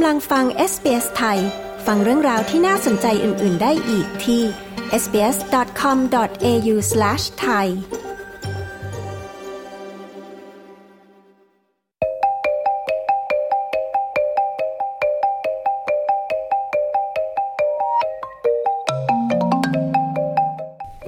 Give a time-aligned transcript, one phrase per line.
[0.00, 1.38] กำลังฟัง SBS ไทย
[1.86, 4.42] ฟังเรื่องราวที่น่าสนใจอื่น ๆ ได้อีกที่
[5.02, 7.66] sbs.com.au/thai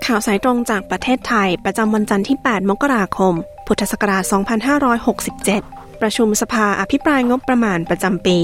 [0.07, 3.35] ข่าวสายตรงจากประเทศไทย ประจำวันจันทร์ที่ 8 มกราคม
[3.67, 8.39] พุทธศักราช 2567 ประชุมสภาอภิปรายงบประมาณประจำปี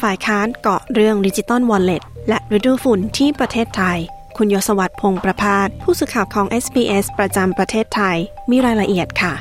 [0.00, 3.98] ฝ่ายค้านเกาะเรื่องดิจิตอลวอลเล็ตและฤดูฝุ่นที่ประเทศไทย
[4.36, 8.16] คุณยศวัตรพงษ์ประพาสผู้สื่อข่าวของ SBS ประจำประเทศไทย
[8.50, 9.34] มีรายละเอียดค่ะ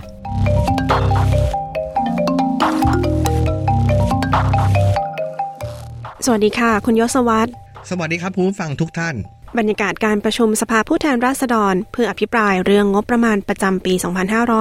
[6.25, 7.51] สวัสดีค่ะ คุณยศวัตร
[7.89, 9.15] สวัสดีครับผู้ฟังทุกท่าน
[9.57, 13.93] บรรยากาศการประชุมสภาผู้แทนราษฎร เพื่ออภิปรายเรื่องงบประมาณประจำปี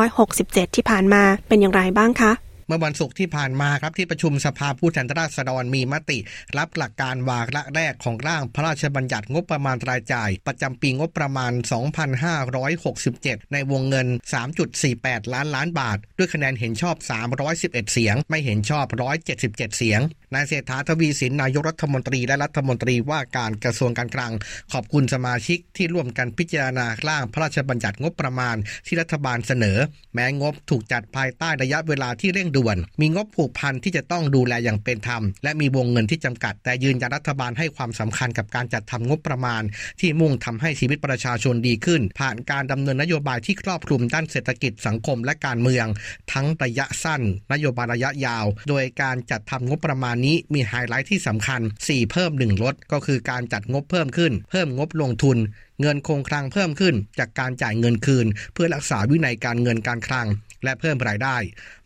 [0.05, 2.33] 2567 ที่ผ่านมาเป็นอย่างไรบ้างคะ
[2.66, 6.19] เมื่อวันศุกร์ที่ผ่านมาครับที่ประชุมสภาผู้แทนราษฎรมีมติ
[6.59, 11.53] รับหลักการวาระแรกของร่างพระราชบัญญัติงบประมาณรายจ่าย ประจำปีงบประมาณ
[12.72, 14.09] 2567 ในวงเงิน
[14.70, 16.97] 3.48 ล้านล้านบาท ด้วยคะแนนเห็นชอบ
[17.44, 18.87] 311 เสียง ไม่เห็นชอบ
[19.27, 20.00] 177 เสียง
[20.34, 24.33] นายเศรษฐาทวีสินนายกรัฐมนตรีและรัฐมนตรีว่าการกระทรวงการคลัง
[24.72, 28.56] ขอบคุณสมาชิกที่ร่วมกันพิจารณาร่างพระราชบัญญัติงบประมาณ
[28.87, 29.78] ที่รัฐบาลเสนอ
[30.14, 39.62] แม้งบถูกจัดภายใต้ระยะเวลาที่เร่งด่วน มีงบผูกพันที่จะต้องดูแลอย่างเป็นธรรม และมีวงเงินที่จำกัด แต่ยืนยันรัฐบาลให้ความสำคัญกับการจัดทำงบประมาณ
[40.01, 45.87] ที่มุ่งทำให้ชีวิตประชาชนดีขึ้น ผ่านการดำเนินนโยบายที่ครอบคลุมด้านเศรษฐกิจสังคมและการเมือง
[46.33, 55.39] ทั้งระยะสั้น นโยบายระยะยาว โดยการจัดทำงบประมาณนี้มีไฮไลท์ที่สำคัญ 4 เพิ่ม 1 ลด ก็คือการจัดงบเพิ่มขึ้น เพิ่มงบลงทุน
[55.80, 60.28] เงินคงคลังเพิ่มขึ้น จากการจ่ายเงินคืน เพื่อรักษาวินัยการเงินการคลัง
[60.64, 61.36] และเพิ่มรายได้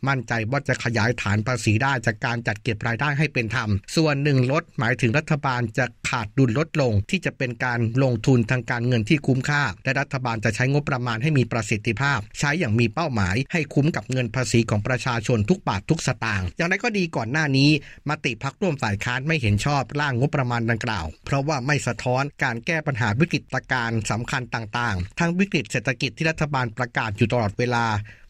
[0.07, 17.69] มั่นใจว่าจะขยายฐานภาษีได้จากการจัดเก็บรายได้ให้เป็นธรรม ส่วนหนึ่งลดหมายถึงรัฐบาลจะขาดดุลลดลง ที่จะเป็นการลงทุนทางการเงินที่คุ้มค่า และรัฐบาลจะใช้งบประมาณให้มีประสิทธิภาพ ใช้อย่างมีเป้าหมาย ให้คุ้มกับเงินภาษีของประชาชนทุกบาททุกสตางค์อย่างไรก็ดีก่อนหน้านี้
[18.09, 27.85] มติพักร่วมฝ่ายค้านไม่เห็นชอบร่างงบประมาณดังกล่าว เพราะว่าไม่สะท้อนการแก้ปัญหาวิกฤตการณ์สำคัญต่างๆ ทั้งวิกฤตเศรษฐกิจที่รัฐบาลประกาศอยู่ตลอดเวลา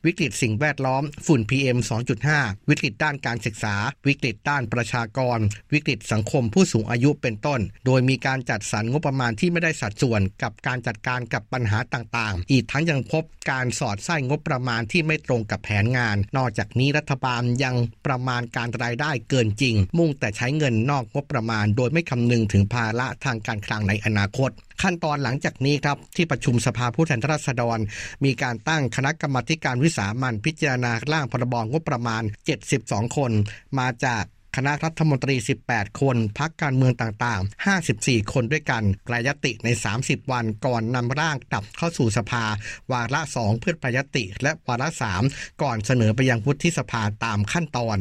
[0.05, 1.77] วิกฤตสิ่งแวดล้อม ฝุ่น PM
[2.23, 3.75] 2.5 วิกฤตด้านการศึกษา
[4.07, 5.37] วิกฤตด้านประชากร
[5.73, 17.75] วิกฤตสังคมผู้สูงอายุเป็นต้น โดยมีการจัดสรรงบประมาณที่ไม่ได้สัดส่วนกับการจัดการกับปัญหาต่างๆ อีกทั้งยังพบการสอดไส้งบประมาณที่ไม่ตรงกับแผนงาน นอกจากนี้รัฐบาลยัง
[18.07, 24.51] ประมาณการรายได้เกินจริง มุ่งแต่ใช้เงินนอกงบประมาณ โดยไม่คำนึงถึงภาระทางการคลังในอนาคต
[24.81, 27.77] ขั้นตอนหลังจากนี้ครับที่ประชุมสภาผู้แทนราษฎร
[28.25, 32.23] มีการตั้งคณะกรรมการวิสามันพิจารณาร่างพรบงบประมาณ
[32.69, 33.31] 72 คน
[33.79, 34.23] มาจาก
[34.55, 35.35] คณะรัฐมนตรี
[35.67, 39.69] 18 คน พักการเมืองต่างๆ 54 คนด้วยกันแปลยติใน
[39.99, 42.43] 30 วันก่อนนำร่างกลับเข้าสู่สภา
[42.91, 44.89] วาระ 2 เพื่อแปลยติ และวาระ
[45.25, 47.97] 3 ก่อนเสนอไปยังวุฒิสภาตามขั้นตอน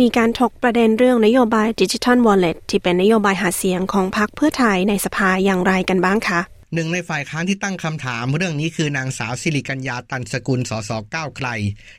[0.00, 6.40] มีการถกประเด็นเรื่องนโยบายดิจิทัลวอลเล็ตที่เป็นนโยบายหาเสียงของพรรคเพื่อไทยในสภาอย่างไรกันบ้างคะ
[6.74, 11.48] หนึ่งในฝ่ายค้านที่ตั้งคำถามเรื่องนี้คือนางสาวศิริกัญญาตันสกุลสสก้าวไกล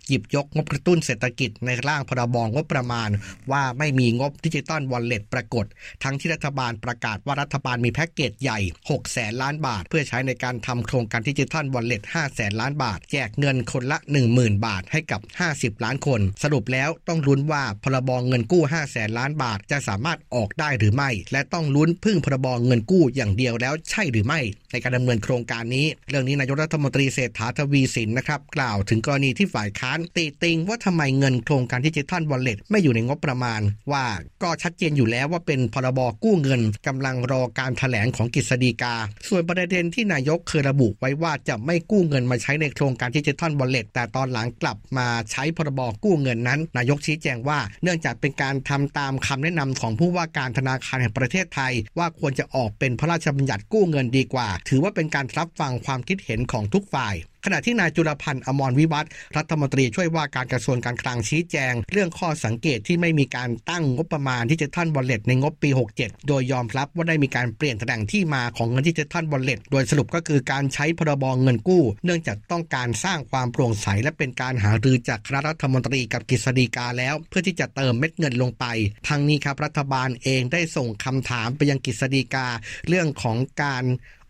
[0.07, 3.09] หยิบยกงบกระตุ้นเศรษฐกิจในร่างพรบงบประมาณ
[3.51, 5.65] ว่าไม่มีงบดิจิตอลวอลเล็ตปรากฏ
[6.03, 13.97] ทั้งที่รัฐบาลประกาศว่ารัฐบาลมีแพ็กเกจใหญ่ 6 แสนล้านบาท เพื่อใช้ในการทำโครงการดิจิตอลวอลเล็ต5แสนล้านบาท แจกเงินคนละ
[14.33, 15.21] 10,000 บาทให้กับ
[15.53, 24.41] 50 ล้านคน สรุปแล้วต้องลุ้นว่าพรบเงินกู้5แสนล้านบาทจะสามารถออกได้หรือไม่ และต้องลุ้นพึ่งพรบเงินกู้อย่างเดียวแล้วใช่หรือไม่
[24.73, 33.61] ในการดำเนินโครงการนี้ เรื่องนี้นายกรัฐมนตรีเศรษฐาทวีสินนะครับกล่าวถึงกรณีที่ฝ่ายค้านตีติงว่าทำไมเงินโครงการดิจิทัลวอลเล็ตไม่อยู่ในงบประมาณ
[33.91, 34.05] ว่า
[34.43, 38.95] ก็ชัดเจนอยู่แล้วว่าเป็นพรบกู้เงินกำลังรอการถแถลงของกฤษฎีกา
[39.29, 57.15] ส่วนประเด็นที่นายกเคยระบุไว้ว่าจะไม่กู้เงินมาใช้ในโครงการดิจิทัลวอลเล็ตแต่ตอนหลังกลับมาใช้พรบกู้เงินนั้น นายกชี้แจงว่า เนื่องจากเป็นการทำตามคำแนะนำของผู้ว่าการธนาคารแห่งประเทศไทย ว่าควรจะออกเป็นพระราชบัญญัติกู้เงินดีกว่าถือว่าเป็นการรับฟังความคิดเห็นของทุกฝ่าย
[57.45, 59.05] ขณะที่นายจุลพันธ์อมรวิวัฒน์
[59.37, 65.69] รัฐมนตรีช่วยว่าการกระทรวงการคลังชี้แจง เรื่องข้อสังเกตที่ไม่มีการตั้งงบประมาณดิจิทัลวอลเลตในงบปี
[65.99, 78.65] 67 โดยยอมรับว่าได้มีการเปลี่ยนแหล่งที่มาของเงินดิจิทัลวอลเลตโดยสรุปก็คือการใช้พรบเงินกู้ เนื่องจากต้องการสร้างความโปร่งใสและเป็นการหารือจากคณะรัฐมนตรีกับกฤษฎีกาแล้ว เพื่อที่จะเติมเม็ดเงินลงไป
[79.07, 82.47] ทั้งนี้ครับรัฐบาลเองได้ส่งคำถามไปยังกฤษฎีกา
[82.87, 83.85] เรื่องของการ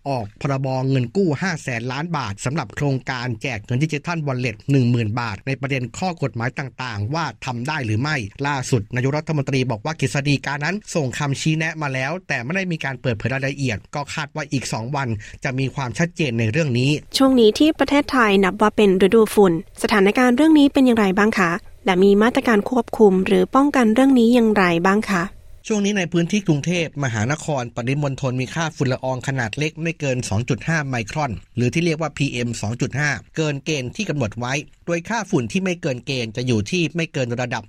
[0.10, 4.56] ออกพรบเงินกู้5แสนล้านบาทสำหรับโครงการแจกเงินดิจิทัลวอลเล็ต
[4.88, 8.16] 10,000 บาท ในประเด็นข้อกฎหมายต่างๆ ว่าทำได้หรือไม่
[8.48, 15.08] ล่าสุดนายกรัฐมนตรีบอกว่ากฤษฎีกานั้น ส่งคำชี้แนะมาแล้ว แต่ไม่ได้มีการเปิดเผยรายละเอียด ก็คาดว่าอีก 2 วัน
[15.44, 19.54] จะมีความชัดเจนในเรื่องนี้ ช่วงนี้ที่ประเทศไทยนับว่าเป็นฤดูฝุ่น
[19.84, 21.52] สถานการณ์เรื่องนี้เป็นอย่างไรบ้างคะ
[21.86, 25.24] และมีมาตรการควบคุมหรือป้องกันเรื่องนี้อย่างไรบ้างคะ
[25.68, 30.18] ช่วงนี้ในพื้นที่กรุงเทพมหานคร ปริมณฑลมีค่าฝุ่นละอองขนาดเล็กไม่เกิน
[30.54, 32.50] 2.5 ไมครอน หรือที่เรียกว่า PM
[32.94, 34.54] 2.5 เกินเกณฑ์ที่กำหนดไว้
[34.86, 37.64] โดยค่าฝุ่นที่ไม่เกินเกณฑ์จะอยู่ที่ไม่เกินระดับ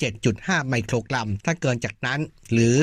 [0.00, 2.20] 37.5 ไมโครกรัม ถ้าเกินจากนั้น
[2.52, 2.76] หรือ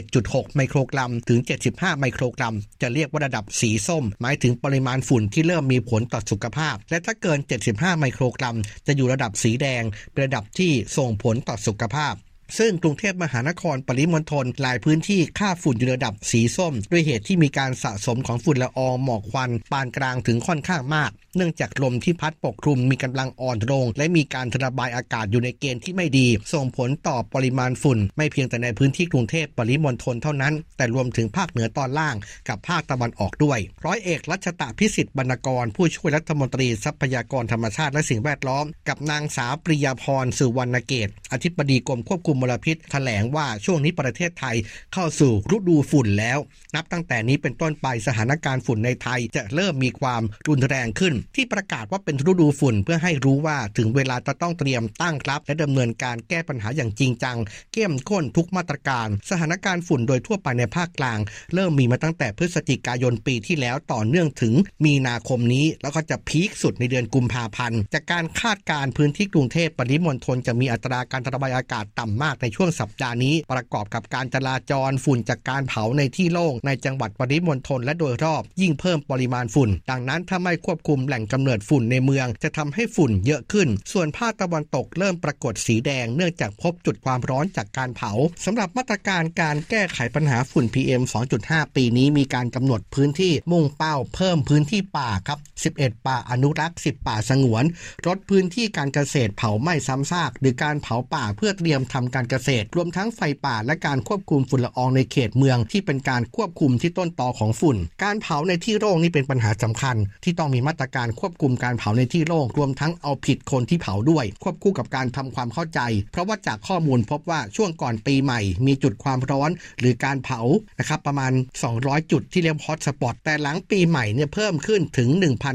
[0.00, 1.40] 37.6 ไมโครกรัม ถึง
[1.70, 7.38] 75 ไมโครกรัม จะเรียกว่าระดับสีส้ม หมายถึงปริมาณฝุ่นที่เริ่มมีผลต่อสุขภาพ และถ้าเกิน
[7.70, 9.82] 75 ไมโครกรัม จะอยู่ระดับสีแดง
[10.12, 12.16] เป็นระดับที่ส่งผลต่อสุขภาพ
[12.58, 32.16] ซึ่งกรุงเทพมหานครปริมณฑลหลายพื้นที่ค่าฝุ่นอยู่ระดับสีส้ม ด้วยเหตุที่มีการสะสมของฝุ่นละอองหมอกควัน ปานกลางถึงค่อนข้างมาก เนื่องจากลมที่พัดปกคลุมมีกำลังอ่อนลง และมีการระบายอากาศอยู่ในเกณฑ์ที่ไม่ดี ส่งผลต่อปริมาณฝุ่น ไม่เพียงแต่ในพื้นที่กรุงเทพปริมณฑลเท่านั้น แต่รวมถึงภาคเหนือตอนล่าง
[32.48, 44.56] กับภาคตะวันออกด้วย ร้อยเอกรัชตะพิสิทธิ์บรรณกร ผู้ช่วยรัฐมนตรีทรัพยากรธรรมชาติและสิ่งแวดล้อม กับนางสาวปริยาพรสุวรรณเกตอธิบดีกรมควบคุมมลพิษแถลงว่าช่วงนี้ประเทศไทย
[44.92, 46.38] เข้าสู่ฤดูฝุ่นแล้ว
[46.74, 57.36] นับตั้งแต่นี้เป็นต้นไปสถานการณ์ฝุ่นในไทยจะเริ่มมีความรุนแรงขึ้น ที่ประกาศว่าเป็นฤดูฝุ่นเพื่อให้รู้ว่าถึงเวลาจะต้องเตรียมตั้งรับ และดำเนินการแก้ปัญหาอย่างจริงจัง
[57.72, 61.18] เข้มข้นทุกมาตรการ สถานการณ์ฝุ่นโดยทั่วไปในภาคกลาง
[61.54, 88.12] เริ่มมีมาตั้งแต่พฤศจิกายนปีที่แล้วต่อเนื่องถึงมีนาคมนี้ แล้วก็จะพีคสุดในเดือนกุมภาพันธ์จากการคาดการพื้นที่กรุงเทพปริมณฑลจะมีอัตราการระบายอากาศต่ำมากในช่วงสัปดาห์นี้ ประกอบกับการจราจรฝุ่นจากการเผาในที่โล่งในจังหวัดปริมณฑลและโดยรอบ ยิ่งเพิ่มปริมาณฝุ่น ดังนั้นถ้าไม่ควบคุมแหล่งกำเนิดฝุ่นในเมือง จะทำให้ฝุ่นเยอะขึ้น ส่วนภาคตะวันตกเริ่มปรากฏสีแดง เนื่องจากพบจุดความร้อนจากการเผา
[88.44, 91.02] สำหรับมาตรการการแก้ไขปัญหาฝุ่น PM
[91.38, 95.38] 2.5 ปีนี้มีการกำหนดพื้นที่มุ่งเป้าเพิ่มพื้นที่ป่าครับ
[95.74, 97.64] 11 ป่าอนุรักษ์ 10 ป่าสงวน
[98.06, 115.80] ลดพื้นที่การเกษตรเผาไหม้ซ้ำซากหรือการเผาป่าเพื่อเตรียมทำการเกษตร รวมทั้งไฟป่าและการควบคุมฝุ่นละอองในเขตเมือง ที่เป็นการควบคุมที่ต้นตอของฝุ่น การเผาในที่โล่งนี่เป็นปัญหาสำคัญ ที่ต้องมีมาตรการควบคุมการเผาในที่โล่งรวมทั้งเอาผิดคนที่เผาด้วย ควบคู่กับการทำความเข้าใจ
[116.12, 120.40] เพราะว่าจากข้อมูลพบว่าช่วงก่อนปีใหม่ มีจุดความร้อน หรือการเผา
[120.78, 121.32] นะครับประมาณ
[121.72, 125.08] 200 จุดที่เรียกฮอตสปอตแต่หลังปีใหม่เนี่ยเพิ่มขึ้นถึง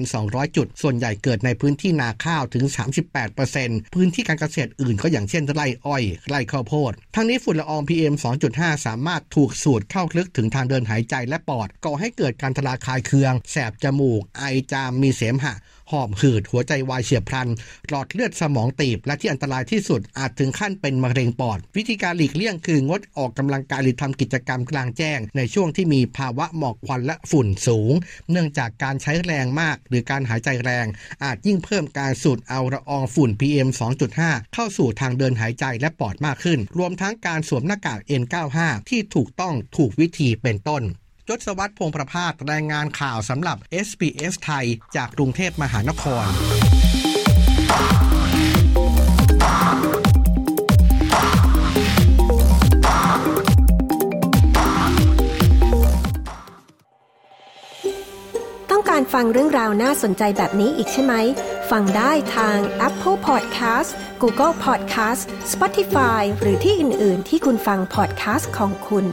[0.06, 2.66] 1,200 จุด ส่วนใหญ่เกิดในพื้นที่นาข้าวถึง
[3.30, 8.16] 38%พื้นที่การเกษตรอื่นก็อย่างเช่นไร่อ้อยไร่ข้าวโพด ทั้งนี้ฝุ่นละออง PM
[8.50, 15.56] 2.5 สามารถถูกสูดเข้าลึกถึงทางเดินหายใจและปอดก่อให้เกิดการทลาคายเคือง แสบจมูก ไอจามมีเสมหะ
[15.92, 17.50] หอบหืดหัวใจวายเฉียบพลัน
[17.90, 27.94] หลอดเลือดสมองตีบ และที่อันตรายที่สุดอาจถึงขั้นเป็นมะเร็งปอด วิธีการหลีกเลี่ยงคืองดออกกำลังกายหรือทำกิจกรรมกลางแจ้ง ในช่วงที่มีภาวะหมอกควันและฝุ่นสูง
[28.32, 30.86] เนื่องจากการใช้แรงมาก หรือการหายใจแรง
[31.24, 33.70] อาจยิ่งเพิ่มการสูดเอาละอองฝุ่น PM
[34.12, 40.84] 2.5 เข้าสู่ทางเดินหายใจและปอดมากขึ้น รวมทั้งการสวมหน้ากาก N95 ที่ถูกต้องถูกวิธีเป็นต้น
[41.30, 43.58] ยศวัตรพงประพาสรายงานข่าวสำหรับ
[43.88, 44.66] SBS ไทย
[44.96, 46.26] จากกรุงเทพมหานคร
[58.72, 61.14] ต้องการฟังเรื่องราวน่าสนใจแบบนี้อีกใช่ไหม
[61.72, 62.58] ฟังได้ทาง
[62.88, 63.90] Apple Podcast
[64.22, 65.22] Google Podcast
[65.54, 69.08] Spotify หรือที่อื่น ๆ ที่คุณฟัง podcast ของคุณ